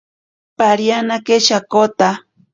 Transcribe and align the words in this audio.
Parianake 0.57 1.35
shakota. 1.45 2.09